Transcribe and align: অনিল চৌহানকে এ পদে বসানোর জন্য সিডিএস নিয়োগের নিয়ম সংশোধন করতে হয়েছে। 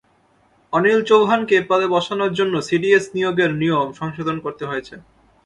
অনিল 0.73 0.99
চৌহানকে 1.09 1.53
এ 1.57 1.63
পদে 1.69 1.87
বসানোর 1.93 2.31
জন্য 2.39 2.53
সিডিএস 2.67 3.05
নিয়োগের 3.15 3.51
নিয়ম 3.61 3.87
সংশোধন 3.99 4.37
করতে 4.45 4.63
হয়েছে। 4.69 4.95